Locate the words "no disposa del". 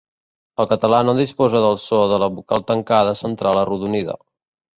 1.09-1.77